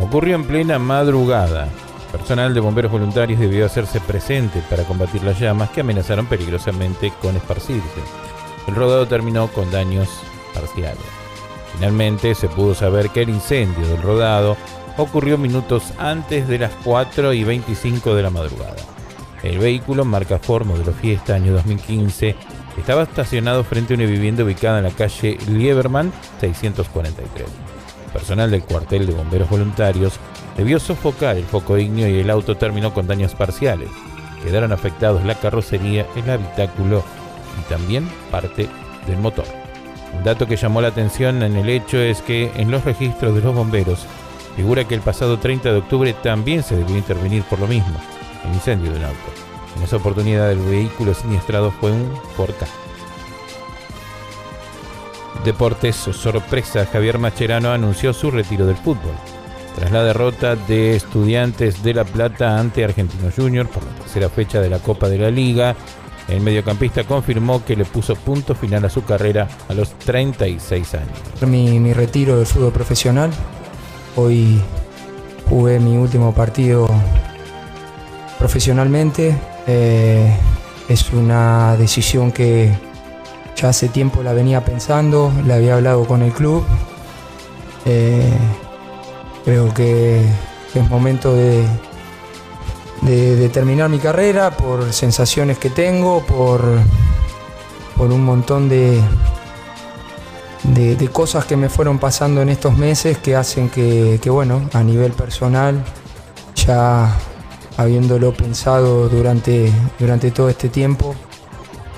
Ocurrió 0.00 0.34
en 0.34 0.44
plena 0.44 0.78
madrugada. 0.78 1.68
Personal 2.12 2.52
de 2.52 2.60
bomberos 2.60 2.92
voluntarios 2.92 3.40
debió 3.40 3.64
hacerse 3.64 3.98
presente 3.98 4.62
para 4.68 4.84
combatir 4.84 5.24
las 5.24 5.40
llamas 5.40 5.70
que 5.70 5.80
amenazaron 5.80 6.26
peligrosamente 6.26 7.10
con 7.22 7.34
esparcirse. 7.36 8.00
El 8.68 8.74
rodado 8.74 9.08
terminó 9.08 9.48
con 9.48 9.70
daños 9.70 10.08
parciales. 10.52 11.02
Finalmente 11.74 12.34
se 12.34 12.48
pudo 12.48 12.74
saber 12.74 13.08
que 13.08 13.22
el 13.22 13.30
incendio 13.30 13.86
del 13.88 14.02
rodado 14.02 14.58
ocurrió 14.98 15.38
minutos 15.38 15.94
antes 15.98 16.46
de 16.48 16.58
las 16.58 16.72
4 16.84 17.32
y 17.32 17.44
25 17.44 18.14
de 18.14 18.22
la 18.22 18.30
madrugada. 18.30 18.76
El 19.42 19.58
vehículo, 19.58 20.04
marca 20.04 20.38
Ford 20.38 20.66
modelo 20.66 20.92
Fiesta 20.92 21.34
año 21.34 21.54
2015, 21.54 22.36
estaba 22.78 23.04
estacionado 23.04 23.64
frente 23.64 23.94
a 23.94 23.96
una 23.96 24.06
vivienda 24.06 24.44
ubicada 24.44 24.78
en 24.78 24.84
la 24.84 24.90
calle 24.90 25.38
Lieberman 25.48 26.12
643. 26.40 27.71
Personal 28.12 28.50
del 28.50 28.62
cuartel 28.62 29.06
de 29.06 29.14
bomberos 29.14 29.48
voluntarios 29.48 30.14
debió 30.56 30.78
sofocar 30.78 31.36
el 31.36 31.44
foco 31.44 31.78
ignio 31.78 32.08
y 32.08 32.20
el 32.20 32.30
auto 32.30 32.56
terminó 32.56 32.92
con 32.92 33.06
daños 33.06 33.34
parciales. 33.34 33.88
Quedaron 34.42 34.72
afectados 34.72 35.24
la 35.24 35.36
carrocería, 35.36 36.06
el 36.16 36.28
habitáculo 36.30 37.04
y 37.60 37.68
también 37.68 38.08
parte 38.30 38.68
del 39.06 39.18
motor. 39.18 39.46
Un 40.16 40.24
dato 40.24 40.46
que 40.46 40.56
llamó 40.56 40.80
la 40.80 40.88
atención 40.88 41.42
en 41.42 41.56
el 41.56 41.68
hecho 41.68 41.98
es 41.98 42.20
que 42.22 42.50
en 42.56 42.70
los 42.70 42.84
registros 42.84 43.34
de 43.34 43.40
los 43.40 43.54
bomberos 43.54 44.06
figura 44.56 44.84
que 44.84 44.94
el 44.94 45.00
pasado 45.00 45.38
30 45.38 45.72
de 45.72 45.78
octubre 45.78 46.12
también 46.22 46.62
se 46.62 46.76
debió 46.76 46.96
intervenir 46.96 47.42
por 47.44 47.58
lo 47.58 47.66
mismo, 47.66 47.98
el 48.44 48.54
incendio 48.54 48.92
de 48.92 48.98
un 48.98 49.04
auto. 49.04 49.16
En 49.76 49.82
esa 49.82 49.96
oportunidad 49.96 50.52
el 50.52 50.58
vehículo 50.58 51.14
siniestrado 51.14 51.70
fue 51.70 51.92
un 51.92 52.12
Porca. 52.36 52.66
Deportes 55.44 55.96
sorpresa, 55.96 56.86
Javier 56.86 57.18
Macherano 57.18 57.70
anunció 57.70 58.12
su 58.12 58.30
retiro 58.30 58.64
del 58.66 58.76
fútbol. 58.76 59.14
Tras 59.76 59.90
la 59.90 60.04
derrota 60.04 60.54
de 60.54 60.94
Estudiantes 60.94 61.82
de 61.82 61.94
La 61.94 62.04
Plata 62.04 62.58
ante 62.58 62.84
Argentino 62.84 63.30
Junior 63.34 63.66
por 63.68 63.84
la 63.84 63.90
tercera 63.92 64.28
fecha 64.28 64.60
de 64.60 64.70
la 64.70 64.78
Copa 64.78 65.08
de 65.08 65.18
la 65.18 65.30
Liga, 65.30 65.74
el 66.28 66.40
mediocampista 66.40 67.04
confirmó 67.04 67.64
que 67.64 67.74
le 67.74 67.84
puso 67.84 68.14
punto 68.14 68.54
final 68.54 68.84
a 68.84 68.90
su 68.90 69.04
carrera 69.04 69.48
a 69.68 69.74
los 69.74 69.98
36 69.98 70.94
años. 70.94 71.18
Mi, 71.46 71.80
mi 71.80 71.92
retiro 71.92 72.36
del 72.36 72.46
fútbol 72.46 72.72
profesional. 72.72 73.30
Hoy 74.14 74.60
jugué 75.48 75.80
mi 75.80 75.96
último 75.96 76.32
partido 76.32 76.88
profesionalmente 78.38 79.36
eh, 79.66 80.36
es 80.88 81.12
una 81.12 81.76
decisión 81.76 82.32
que 82.32 82.72
hace 83.68 83.88
tiempo 83.88 84.22
la 84.22 84.32
venía 84.32 84.64
pensando, 84.64 85.32
la 85.46 85.54
había 85.56 85.74
hablado 85.74 86.06
con 86.06 86.22
el 86.22 86.32
club. 86.32 86.64
Eh, 87.84 88.32
creo 89.44 89.72
que 89.74 90.24
es 90.74 90.90
momento 90.90 91.34
de, 91.34 91.64
de, 93.02 93.48
terminar 93.48 93.88
mi 93.88 93.98
carrera 93.98 94.50
por 94.56 94.92
sensaciones 94.92 95.58
que 95.58 95.70
tengo, 95.70 96.20
por, 96.24 96.62
por 97.96 98.12
un 98.12 98.24
montón 98.24 98.68
de, 98.68 99.00
de, 100.64 101.08
cosas 101.08 101.44
que 101.44 101.56
me 101.56 101.68
fueron 101.68 101.98
pasando 101.98 102.40
en 102.40 102.48
estos 102.48 102.76
meses 102.76 103.18
que 103.18 103.36
hacen 103.36 103.68
que, 103.68 104.18
bueno, 104.26 104.68
a 104.72 104.82
nivel 104.82 105.12
personal, 105.12 105.82
ya 106.54 107.12
habiéndolo 107.76 108.32
pensado 108.32 109.08
durante, 109.08 109.72
durante 109.98 110.30
todo 110.30 110.48
este 110.48 110.68
tiempo, 110.68 111.14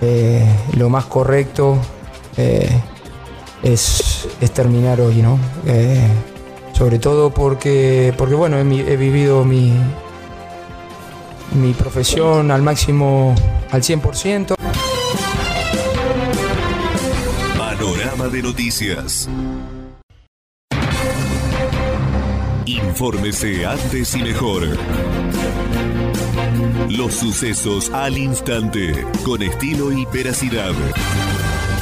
eh, 0.06 0.46
lo 0.76 0.90
más 0.90 1.06
correcto 1.06 1.78
eh, 2.36 2.68
es, 3.62 4.28
terminar 4.52 5.00
hoy, 5.00 5.22
¿no? 5.22 5.38
Eh, 5.66 6.06
sobre 6.74 6.98
todo 6.98 7.30
porque, 7.30 8.12
porque 8.18 8.34
bueno, 8.34 8.58
he, 8.58 8.96
vivido 8.96 9.44
mi, 9.44 9.72
mi 11.54 11.72
profesión 11.72 12.50
al 12.50 12.60
máximo, 12.60 13.34
al 13.70 13.82
100%. 13.82 14.54
Panorama 17.56 18.28
de 18.28 18.42
noticias. 18.42 19.28
Infórmese 22.66 23.64
antes 23.64 24.14
y 24.14 24.22
mejor. 24.22 24.68
Los 26.88 27.14
sucesos 27.14 27.90
al 27.90 28.18
instante, 28.18 29.06
con 29.24 29.42
estilo 29.42 29.92
y 29.92 30.04
veracidad. 30.06 30.72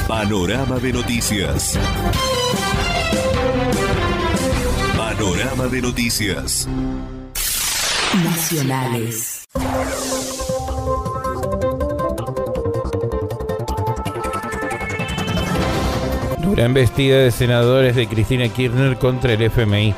Panorama 0.07 0.77
de 0.79 0.93
noticias. 0.93 1.77
Panorama 4.97 5.67
de 5.67 5.81
noticias. 5.81 6.67
Nacionales. 8.23 9.45
Dura 16.41 16.65
embestida 16.65 17.17
de 17.17 17.31
senadores 17.31 17.95
de 17.95 18.07
Cristina 18.07 18.47
Kirchner 18.49 18.97
contra 18.97 19.33
el 19.33 19.41
FMI. 19.41 19.93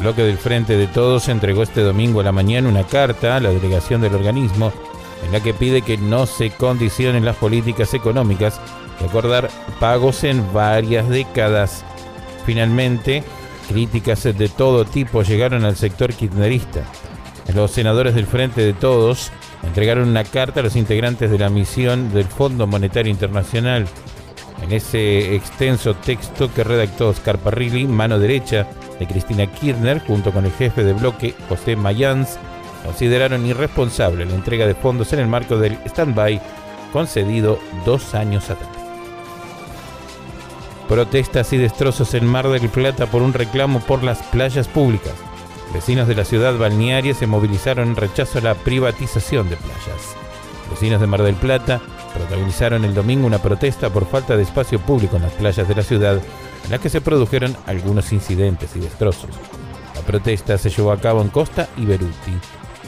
Bloque 0.00 0.22
del 0.22 0.38
Frente 0.38 0.78
de 0.78 0.86
Todos 0.86 1.28
entregó 1.28 1.62
este 1.62 1.82
domingo 1.82 2.20
a 2.20 2.24
la 2.24 2.32
mañana 2.32 2.70
una 2.70 2.84
carta 2.84 3.36
a 3.36 3.40
la 3.40 3.50
delegación 3.50 4.00
del 4.00 4.14
organismo 4.14 4.72
en 5.22 5.30
la 5.30 5.40
que 5.40 5.52
pide 5.52 5.82
que 5.82 5.98
no 5.98 6.24
se 6.24 6.50
condicionen 6.50 7.26
las 7.26 7.36
políticas 7.36 7.92
económicas 7.92 8.58
y 8.98 9.04
acordar 9.04 9.50
pagos 9.78 10.24
en 10.24 10.54
varias 10.54 11.06
décadas. 11.10 11.84
Finalmente, 12.46 13.22
críticas 13.68 14.22
de 14.22 14.48
todo 14.48 14.86
tipo 14.86 15.22
llegaron 15.22 15.66
al 15.66 15.76
sector 15.76 16.14
kirchnerista. 16.14 16.80
Los 17.54 17.70
senadores 17.70 18.14
del 18.14 18.26
Frente 18.26 18.62
de 18.62 18.72
Todos 18.72 19.30
entregaron 19.62 20.08
una 20.08 20.24
carta 20.24 20.60
a 20.60 20.62
los 20.62 20.76
integrantes 20.76 21.30
de 21.30 21.38
la 21.38 21.50
misión 21.50 22.10
del 22.14 22.24
Fondo 22.24 22.66
Monetario 22.66 23.12
Internacional. 23.12 23.86
En 24.62 24.72
ese 24.72 25.34
extenso 25.34 25.92
texto 25.92 26.50
que 26.54 26.64
redactó 26.64 27.10
Oscar 27.10 27.36
Parrilli, 27.36 27.86
mano 27.86 28.18
derecha 28.18 28.66
de 29.00 29.06
Cristina 29.06 29.46
Kirchner, 29.46 30.00
junto 30.06 30.30
con 30.30 30.44
el 30.44 30.52
jefe 30.52 30.84
de 30.84 30.92
bloque 30.92 31.34
José 31.48 31.74
Mayans, 31.74 32.38
consideraron 32.84 33.44
irresponsable 33.46 34.26
la 34.26 34.34
entrega 34.34 34.66
de 34.66 34.74
fondos 34.74 35.12
en 35.12 35.18
el 35.18 35.26
marco 35.26 35.56
del 35.56 35.78
stand-by 35.86 36.40
concedido 36.92 37.58
dos 37.84 38.14
años 38.14 38.50
atrás. 38.50 38.68
Protestas 40.88 41.52
y 41.52 41.56
destrozos 41.56 42.14
en 42.14 42.26
Mar 42.26 42.48
del 42.48 42.68
Plata 42.68 43.06
por 43.06 43.22
un 43.22 43.32
reclamo 43.32 43.80
por 43.80 44.02
las 44.02 44.22
playas 44.24 44.68
públicas. 44.68 45.14
Vecinos 45.72 46.08
de 46.08 46.16
la 46.16 46.24
ciudad 46.24 46.58
balnearia 46.58 47.14
se 47.14 47.28
movilizaron 47.28 47.90
en 47.90 47.96
rechazo 47.96 48.38
a 48.38 48.42
la 48.42 48.54
privatización 48.54 49.48
de 49.48 49.56
playas. 49.56 50.16
Vecinos 50.68 51.00
de 51.00 51.06
Mar 51.06 51.22
del 51.22 51.36
Plata 51.36 51.80
protagonizaron 52.12 52.84
el 52.84 52.92
domingo 52.92 53.26
una 53.26 53.38
protesta 53.38 53.88
por 53.88 54.06
falta 54.06 54.36
de 54.36 54.42
espacio 54.42 54.80
público 54.80 55.16
en 55.16 55.22
las 55.22 55.32
playas 55.32 55.68
de 55.68 55.74
la 55.76 55.82
ciudad, 55.82 56.20
en 56.64 56.70
la 56.70 56.78
que 56.78 56.90
se 56.90 57.00
produjeron 57.00 57.56
algunos 57.66 58.12
incidentes 58.12 58.76
y 58.76 58.80
destrozos. 58.80 59.30
La 59.94 60.02
protesta 60.02 60.58
se 60.58 60.70
llevó 60.70 60.92
a 60.92 61.00
cabo 61.00 61.22
en 61.22 61.28
Costa 61.28 61.68
y 61.76 61.84
Beruti, 61.84 62.32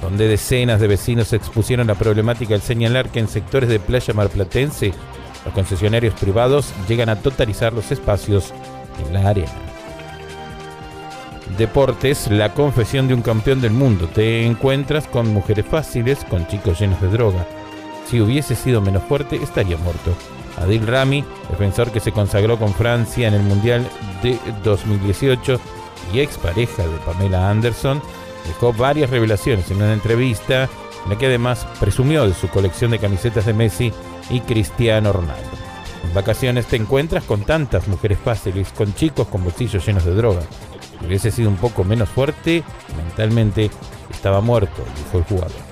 donde 0.00 0.28
decenas 0.28 0.80
de 0.80 0.88
vecinos 0.88 1.32
expusieron 1.32 1.86
la 1.86 1.94
problemática 1.94 2.54
al 2.54 2.62
señalar 2.62 3.10
que 3.10 3.20
en 3.20 3.28
sectores 3.28 3.68
de 3.68 3.80
playa 3.80 4.14
marplatense 4.14 4.92
los 5.44 5.54
concesionarios 5.54 6.14
privados 6.14 6.72
llegan 6.88 7.08
a 7.08 7.16
totalizar 7.16 7.72
los 7.72 7.90
espacios 7.90 8.52
en 9.04 9.12
la 9.12 9.28
arena. 9.28 9.52
Deportes, 11.58 12.30
la 12.30 12.54
confesión 12.54 13.08
de 13.08 13.14
un 13.14 13.22
campeón 13.22 13.60
del 13.60 13.72
mundo. 13.72 14.08
Te 14.08 14.46
encuentras 14.46 15.06
con 15.06 15.28
mujeres 15.28 15.66
fáciles, 15.66 16.24
con 16.24 16.46
chicos 16.46 16.80
llenos 16.80 17.00
de 17.02 17.08
droga. 17.08 17.46
Si 18.08 18.20
hubiese 18.20 18.54
sido 18.54 18.80
menos 18.80 19.02
fuerte, 19.02 19.36
estaría 19.36 19.76
muerto. 19.76 20.14
Adil 20.58 20.86
Rami, 20.86 21.24
defensor 21.50 21.90
que 21.90 22.00
se 22.00 22.12
consagró 22.12 22.58
con 22.58 22.74
Francia 22.74 23.28
en 23.28 23.34
el 23.34 23.42
Mundial 23.42 23.88
de 24.22 24.38
2018 24.64 25.60
y 26.12 26.20
expareja 26.20 26.86
de 26.86 26.96
Pamela 26.98 27.50
Anderson, 27.50 28.02
dejó 28.46 28.72
varias 28.72 29.10
revelaciones 29.10 29.70
en 29.70 29.78
una 29.78 29.92
entrevista 29.92 30.68
en 31.04 31.10
la 31.10 31.18
que 31.18 31.26
además 31.26 31.66
presumió 31.80 32.26
de 32.26 32.34
su 32.34 32.48
colección 32.48 32.90
de 32.90 32.98
camisetas 32.98 33.46
de 33.46 33.54
Messi 33.54 33.92
y 34.30 34.40
Cristiano 34.40 35.12
Ronaldo. 35.12 35.50
En 36.04 36.14
vacaciones 36.14 36.66
te 36.66 36.76
encuentras 36.76 37.24
con 37.24 37.42
tantas 37.42 37.88
mujeres 37.88 38.18
fáciles, 38.18 38.72
con 38.72 38.94
chicos 38.94 39.28
con 39.28 39.44
bolsillos 39.44 39.86
llenos 39.86 40.04
de 40.04 40.14
droga. 40.14 40.42
Si 41.00 41.06
hubiese 41.06 41.30
sido 41.30 41.48
un 41.48 41.56
poco 41.56 41.84
menos 41.84 42.08
fuerte, 42.08 42.62
mentalmente 42.96 43.70
estaba 44.10 44.40
muerto, 44.40 44.84
dijo 44.96 45.18
el 45.18 45.24
jugador. 45.24 45.71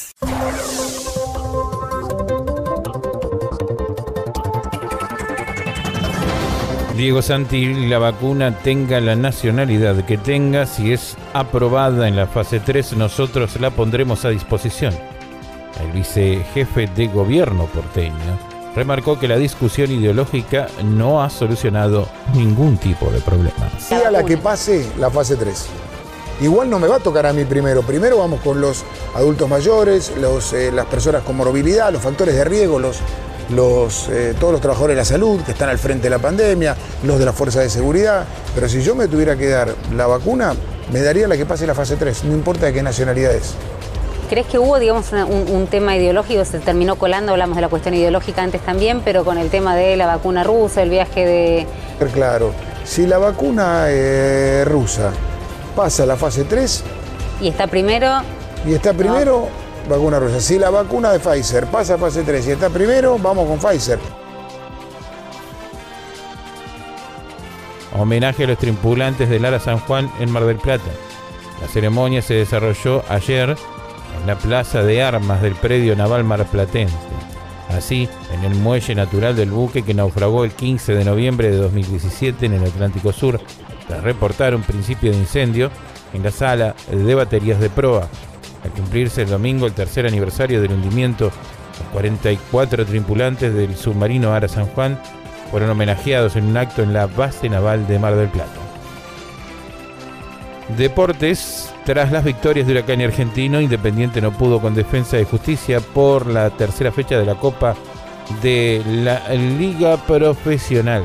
Diego 7.01 7.23
Santi, 7.23 7.87
la 7.87 7.97
vacuna 7.97 8.59
tenga 8.59 9.01
la 9.01 9.15
nacionalidad 9.15 10.05
que 10.05 10.19
tenga, 10.19 10.67
si 10.67 10.93
es 10.93 11.17
aprobada 11.33 12.07
en 12.07 12.15
la 12.15 12.27
fase 12.27 12.59
3, 12.59 12.93
nosotros 12.93 13.59
la 13.59 13.71
pondremos 13.71 14.23
a 14.23 14.29
disposición. 14.29 14.93
El 15.83 15.91
vicejefe 15.93 16.85
de 16.85 17.07
gobierno 17.07 17.65
porteño 17.65 18.37
remarcó 18.75 19.17
que 19.19 19.27
la 19.27 19.37
discusión 19.37 19.89
ideológica 19.89 20.67
no 20.83 21.23
ha 21.23 21.31
solucionado 21.31 22.07
ningún 22.35 22.77
tipo 22.77 23.09
de 23.09 23.19
problema. 23.21 23.71
Sea 23.79 24.11
la 24.11 24.23
que 24.23 24.37
pase 24.37 24.87
la 24.99 25.09
fase 25.09 25.37
3. 25.37 25.69
Igual 26.41 26.69
no 26.69 26.77
me 26.77 26.87
va 26.87 26.97
a 26.97 26.99
tocar 26.99 27.25
a 27.25 27.33
mí 27.33 27.45
primero. 27.45 27.81
Primero 27.81 28.19
vamos 28.19 28.41
con 28.41 28.61
los 28.61 28.83
adultos 29.15 29.49
mayores, 29.49 30.15
los, 30.17 30.53
eh, 30.53 30.71
las 30.71 30.85
personas 30.85 31.23
con 31.23 31.35
morbilidad, 31.35 31.91
los 31.91 32.03
factores 32.03 32.35
de 32.35 32.43
riesgo, 32.43 32.77
los, 32.77 32.99
los, 33.51 34.07
eh, 34.09 34.33
todos 34.39 34.53
los 34.53 34.61
trabajadores 34.61 34.95
de 34.95 35.01
la 35.01 35.05
salud 35.05 35.41
que 35.41 35.51
están 35.51 35.69
al 35.69 35.77
frente 35.77 36.03
de 36.03 36.09
la 36.09 36.19
pandemia, 36.19 36.75
los 37.03 37.19
de 37.19 37.25
la 37.25 37.33
fuerza 37.33 37.61
de 37.61 37.69
seguridad. 37.69 38.25
Pero 38.55 38.67
si 38.67 38.81
yo 38.81 38.95
me 38.95 39.07
tuviera 39.07 39.35
que 39.35 39.49
dar 39.49 39.75
la 39.95 40.07
vacuna, 40.07 40.53
me 40.91 41.01
daría 41.01 41.27
la 41.27 41.37
que 41.37 41.45
pase 41.45 41.65
la 41.67 41.75
fase 41.75 41.95
3, 41.95 42.25
no 42.25 42.33
importa 42.33 42.65
de 42.65 42.73
qué 42.73 42.83
nacionalidad 42.83 43.33
es. 43.33 43.55
¿Crees 44.29 44.47
que 44.47 44.57
hubo, 44.57 44.79
digamos, 44.79 45.11
un, 45.11 45.67
tema 45.67 45.97
ideológico? 45.97 46.45
Se 46.45 46.59
terminó 46.59 46.95
colando, 46.95 47.33
hablamos 47.33 47.57
de 47.57 47.63
la 47.63 47.67
cuestión 47.67 47.95
ideológica 47.95 48.41
antes 48.41 48.61
también, 48.61 49.01
pero 49.03 49.25
con 49.25 49.37
el 49.37 49.49
tema 49.49 49.75
de 49.75 49.97
la 49.97 50.05
vacuna 50.05 50.45
rusa, 50.45 50.81
el 50.83 50.89
viaje 50.89 51.25
de... 51.25 51.67
Claro, 52.13 52.53
si 52.85 53.05
la 53.05 53.17
vacuna 53.17 53.87
eh, 53.89 54.63
rusa 54.65 55.11
pasa 55.75 56.03
a 56.03 56.05
la 56.05 56.15
fase 56.15 56.45
3... 56.45 56.83
Y 57.41 57.49
está 57.49 57.67
primero... 57.67 58.21
Y 58.65 58.73
está 58.73 58.93
primero, 58.93 59.49
vacuna 59.89 60.19
rusa. 60.19 60.39
Si 60.39 60.57
la 60.57 60.69
vacuna 60.69 61.11
de 61.11 61.19
Pfizer 61.19 61.67
pasa 61.67 61.95
a 61.95 61.97
fase 61.97 62.23
3 62.23 62.47
y 62.47 62.51
está 62.51 62.69
primero, 62.69 63.17
vamos 63.17 63.47
con 63.47 63.59
Pfizer. 63.59 63.99
Homenaje 67.97 68.45
a 68.45 68.47
los 68.47 68.57
tripulantes 68.57 69.29
del 69.29 69.41
Lara 69.41 69.59
San 69.59 69.79
Juan 69.79 70.11
en 70.19 70.31
Mar 70.31 70.45
del 70.45 70.57
Plata. 70.57 70.89
La 71.61 71.67
ceremonia 71.67 72.21
se 72.21 72.33
desarrolló 72.33 73.03
ayer 73.09 73.55
la 74.25 74.37
plaza 74.37 74.83
de 74.83 75.03
armas 75.03 75.41
del 75.41 75.55
predio 75.55 75.95
naval 75.95 76.23
marplatense. 76.23 76.95
Así, 77.69 78.09
en 78.33 78.43
el 78.43 78.55
muelle 78.55 78.95
natural 78.95 79.35
del 79.35 79.51
buque 79.51 79.83
que 79.83 79.93
naufragó 79.93 80.43
el 80.43 80.51
15 80.51 80.93
de 80.93 81.05
noviembre 81.05 81.51
de 81.51 81.57
2017 81.57 82.45
en 82.45 82.53
el 82.53 82.63
Atlántico 82.63 83.13
Sur, 83.13 83.39
tras 83.87 84.03
reportar 84.03 84.55
un 84.55 84.61
principio 84.61 85.11
de 85.11 85.17
incendio 85.17 85.71
en 86.13 86.23
la 86.23 86.31
sala 86.31 86.75
de 86.91 87.15
baterías 87.15 87.59
de 87.59 87.69
proa. 87.69 88.09
Al 88.63 88.71
cumplirse 88.71 89.23
el 89.23 89.29
domingo 89.29 89.65
el 89.65 89.73
tercer 89.73 90.05
aniversario 90.05 90.61
del 90.61 90.73
hundimiento, 90.73 91.31
los 91.79 91.89
44 91.93 92.85
tripulantes 92.85 93.53
del 93.53 93.75
submarino 93.75 94.33
Ara 94.33 94.47
San 94.47 94.67
Juan 94.67 94.99
fueron 95.49 95.69
homenajeados 95.69 96.35
en 96.35 96.45
un 96.45 96.57
acto 96.57 96.83
en 96.83 96.93
la 96.93 97.07
base 97.07 97.49
naval 97.49 97.87
de 97.87 97.99
Mar 97.99 98.15
del 98.15 98.29
Plata. 98.29 98.51
Deportes, 100.77 101.73
tras 101.85 102.11
las 102.11 102.23
victorias 102.23 102.65
de 102.65 102.73
Huracán 102.73 103.01
y 103.01 103.03
Argentino, 103.03 103.59
Independiente 103.59 104.21
no 104.21 104.31
pudo 104.31 104.61
con 104.61 104.73
defensa 104.73 105.17
de 105.17 105.25
justicia 105.25 105.81
por 105.81 106.27
la 106.27 106.49
tercera 106.51 106.91
fecha 106.91 107.17
de 107.17 107.25
la 107.25 107.35
Copa 107.35 107.75
de 108.41 108.81
la 108.85 109.27
Liga 109.29 109.97
Profesional. 109.97 111.03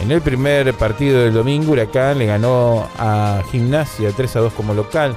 En 0.00 0.12
el 0.12 0.22
primer 0.22 0.72
partido 0.74 1.20
del 1.20 1.34
domingo, 1.34 1.72
Huracán 1.72 2.18
le 2.18 2.26
ganó 2.26 2.88
a 2.98 3.42
Gimnasia 3.50 4.10
3 4.16 4.36
a 4.36 4.40
2 4.40 4.52
como 4.52 4.74
local. 4.74 5.16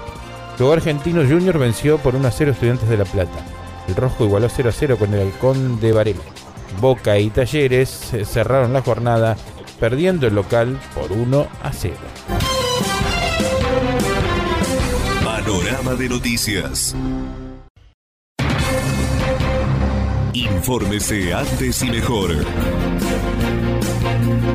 Luego 0.59 0.73
Argentino 0.73 1.21
Junior 1.21 1.57
venció 1.57 1.97
por 1.97 2.15
1 2.15 2.27
a 2.27 2.31
0 2.31 2.51
Estudiantes 2.51 2.87
de 2.89 2.97
La 2.97 3.05
Plata. 3.05 3.39
El 3.87 3.95
Rojo 3.95 4.25
igualó 4.25 4.47
0 4.49 4.69
a 4.69 4.71
0 4.71 4.97
con 4.97 5.13
el 5.13 5.21
Halcón 5.21 5.79
de 5.79 5.91
Varela. 5.91 6.21
Boca 6.79 7.17
y 7.17 7.29
Talleres 7.29 8.11
cerraron 8.25 8.73
la 8.73 8.81
jornada 8.81 9.35
perdiendo 9.79 10.27
el 10.27 10.35
local 10.35 10.79
por 10.93 11.11
1 11.11 11.47
a 11.61 11.73
0. 11.73 11.95
Panorama 15.23 15.95
de 15.95 16.09
noticias. 16.09 16.95
Infórmese 20.33 21.33
antes 21.33 21.83
y 21.83 21.91
mejor. 21.91 22.31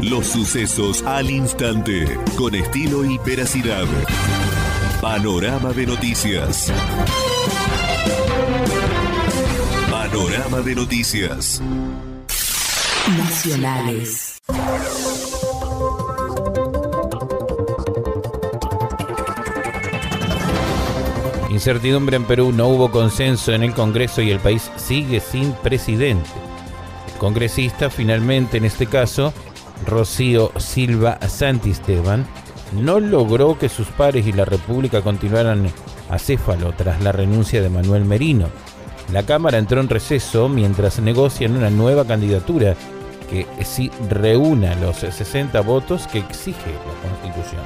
Los 0.03 0.27
sucesos 0.27 1.03
al 1.03 1.31
instante, 1.31 2.19
con 2.37 2.55
estilo 2.55 3.05
y 3.05 3.19
veracidad. 3.19 3.87
Panorama 5.01 5.73
de 5.73 5.87
noticias. 5.87 6.73
Panorama 9.89 10.61
de 10.61 10.75
noticias. 10.75 11.63
Nacionales. 13.17 14.41
Incertidumbre 21.49 22.17
en 22.17 22.25
Perú, 22.25 22.53
no 22.53 22.67
hubo 22.67 22.91
consenso 22.91 23.53
en 23.53 23.63
el 23.63 23.75
Congreso 23.75 24.21
y 24.21 24.33
el 24.33 24.41
país 24.41 24.69
sigue 24.75 25.21
sin 25.21 25.53
presidente. 25.53 26.29
El 27.13 27.19
congresista 27.19 27.89
finalmente, 27.89 28.57
en 28.57 28.65
este 28.65 28.87
caso, 28.87 29.33
Rocío 29.87 30.51
Silva 30.57 31.21
Santisteban, 31.29 32.27
no 32.73 33.01
logró 33.01 33.59
que 33.59 33.69
sus 33.69 33.89
pares 33.89 34.27
y 34.27 34.33
la 34.33 34.45
República 34.45 35.03
continuaran 35.03 35.71
acéfalo 36.09 36.73
tras 36.73 37.03
la 37.03 37.13
renuncia 37.13 37.63
de 37.63 37.69
Manuel 37.69 38.05
Merino. 38.05 38.49
La 39.13 39.23
Cámara 39.23 39.59
entró 39.59 39.81
en 39.81 39.89
receso 39.89 40.49
mientras 40.49 41.01
negocian 41.01 41.57
una 41.57 41.71
nueva 41.71 42.05
candidatura 42.05 42.75
que 43.31 43.47
sí 43.65 43.91
reúna 44.09 44.75
los 44.77 44.97
60 44.97 45.61
votos 45.61 46.07
que 46.07 46.19
exige 46.19 46.73
la 46.73 47.09
Constitución. 47.11 47.63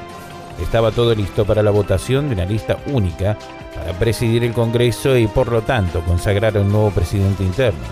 Estaba 0.61 0.91
todo 0.91 1.15
listo 1.15 1.45
para 1.45 1.63
la 1.63 1.71
votación 1.71 2.27
de 2.27 2.35
una 2.35 2.45
lista 2.45 2.77
única 2.87 3.37
para 3.75 3.97
presidir 3.97 4.43
el 4.43 4.53
Congreso 4.53 5.17
y 5.17 5.27
por 5.27 5.51
lo 5.51 5.61
tanto 5.61 6.01
consagrar 6.01 6.55
a 6.57 6.61
un 6.61 6.71
nuevo 6.71 6.91
presidente 6.91 7.43
interno. 7.43 7.83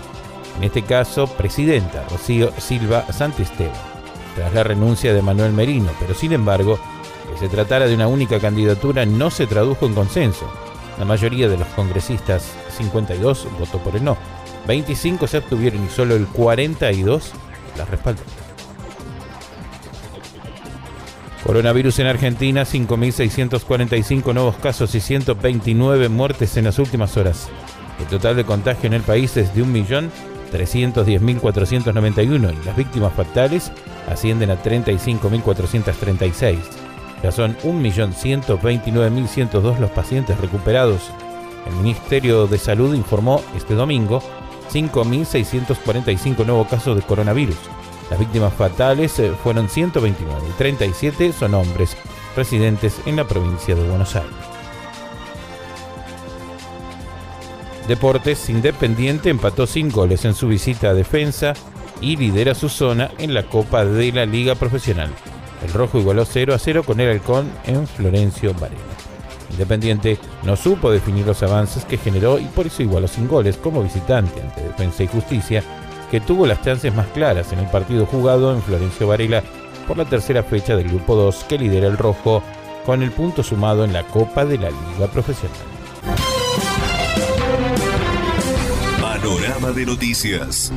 En 0.58 0.64
este 0.64 0.82
caso, 0.82 1.26
presidenta 1.26 2.04
Rocío 2.10 2.52
Silva 2.58 3.04
Santisteban, 3.10 3.72
tras 4.36 4.52
la 4.52 4.62
renuncia 4.62 5.12
de 5.12 5.22
Manuel 5.22 5.52
Merino, 5.52 5.90
pero 5.98 6.14
sin 6.14 6.32
embargo, 6.32 6.78
se 7.42 7.48
tratara 7.48 7.88
de 7.88 7.96
una 7.96 8.06
única 8.06 8.38
candidatura 8.38 9.04
no 9.04 9.28
se 9.28 9.48
tradujo 9.48 9.84
en 9.84 9.94
consenso. 9.94 10.48
La 10.96 11.04
mayoría 11.04 11.48
de 11.48 11.56
los 11.56 11.66
congresistas, 11.68 12.52
52, 12.78 13.48
votó 13.58 13.78
por 13.78 13.96
el 13.96 14.04
no. 14.04 14.16
25 14.68 15.26
se 15.26 15.38
abstuvieron 15.38 15.84
y 15.84 15.88
solo 15.88 16.14
el 16.14 16.28
42 16.28 17.32
la 17.76 17.84
respaldó. 17.84 18.22
Coronavirus 21.44 21.98
en 21.98 22.06
Argentina, 22.06 22.62
5.645 22.62 24.34
nuevos 24.34 24.54
casos 24.58 24.94
y 24.94 25.00
129 25.00 26.08
muertes 26.10 26.56
en 26.56 26.66
las 26.66 26.78
últimas 26.78 27.16
horas. 27.16 27.48
El 27.98 28.06
total 28.06 28.36
de 28.36 28.44
contagio 28.44 28.86
en 28.86 28.92
el 28.92 29.02
país 29.02 29.36
es 29.36 29.52
de 29.52 29.64
1.310.491 29.64 32.54
y 32.62 32.64
las 32.64 32.76
víctimas 32.76 33.12
fatales 33.14 33.72
ascienden 34.08 34.52
a 34.52 34.62
35.436. 34.62 36.81
Ya 37.22 37.30
son 37.30 37.56
1.129.102 37.58 39.78
los 39.78 39.90
pacientes 39.90 40.40
recuperados. 40.40 41.10
El 41.66 41.74
Ministerio 41.76 42.46
de 42.46 42.58
Salud 42.58 42.94
informó 42.94 43.42
este 43.56 43.74
domingo 43.74 44.22
5.645 44.72 46.44
nuevos 46.44 46.68
casos 46.68 46.96
de 46.96 47.02
coronavirus. 47.02 47.56
Las 48.10 48.18
víctimas 48.18 48.52
fatales 48.52 49.18
eh, 49.18 49.32
fueron 49.42 49.68
129 49.68 50.40
y 50.48 50.52
37 50.58 51.32
son 51.32 51.54
hombres 51.54 51.96
residentes 52.36 53.00
en 53.06 53.16
la 53.16 53.24
provincia 53.24 53.74
de 53.74 53.88
Buenos 53.88 54.16
Aires. 54.16 54.32
Deportes 57.88 58.48
Independiente 58.48 59.30
empató 59.30 59.66
sin 59.66 59.90
goles 59.90 60.24
en 60.24 60.34
su 60.34 60.48
visita 60.48 60.90
a 60.90 60.94
defensa 60.94 61.54
y 62.00 62.16
lidera 62.16 62.54
su 62.54 62.68
zona 62.68 63.10
en 63.18 63.34
la 63.34 63.44
Copa 63.44 63.84
de 63.84 64.12
la 64.12 64.26
Liga 64.26 64.54
Profesional. 64.54 65.10
El 65.64 65.72
Rojo 65.72 65.98
igualó 65.98 66.24
0 66.24 66.54
a 66.54 66.58
0 66.58 66.82
con 66.84 67.00
el 67.00 67.10
Halcón 67.10 67.50
en 67.66 67.86
Florencio 67.86 68.54
Varela. 68.54 68.80
Independiente 69.50 70.18
no 70.44 70.56
supo 70.56 70.90
definir 70.90 71.26
los 71.26 71.42
avances 71.42 71.84
que 71.84 71.98
generó 71.98 72.38
y 72.38 72.44
por 72.46 72.66
eso 72.66 72.82
igualó 72.82 73.06
sin 73.06 73.28
goles 73.28 73.56
como 73.56 73.82
visitante 73.82 74.40
ante 74.40 74.62
Defensa 74.62 75.02
y 75.02 75.08
Justicia, 75.08 75.62
que 76.10 76.20
tuvo 76.20 76.46
las 76.46 76.62
chances 76.62 76.94
más 76.94 77.06
claras 77.08 77.52
en 77.52 77.58
el 77.58 77.66
partido 77.66 78.06
jugado 78.06 78.52
en 78.52 78.62
Florencio 78.62 79.06
Varela 79.06 79.42
por 79.86 79.98
la 79.98 80.04
tercera 80.04 80.42
fecha 80.42 80.76
del 80.76 80.88
Grupo 80.88 81.14
2 81.16 81.44
que 81.44 81.58
lidera 81.58 81.86
el 81.86 81.98
Rojo 81.98 82.42
con 82.86 83.02
el 83.02 83.10
punto 83.10 83.42
sumado 83.42 83.84
en 83.84 83.92
la 83.92 84.04
Copa 84.04 84.44
de 84.44 84.58
la 84.58 84.70
Liga 84.70 85.06
Profesional. 85.12 85.56
Panorama 89.00 89.70
de 89.72 89.86
noticias. 89.86 90.72